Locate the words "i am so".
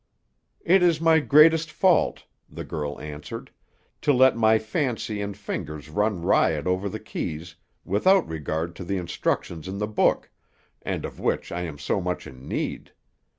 11.51-12.01